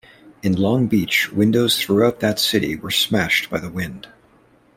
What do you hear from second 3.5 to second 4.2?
by the wind.